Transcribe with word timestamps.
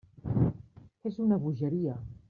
És 1.11 1.21
una 1.27 1.41
bogeria. 1.45 1.99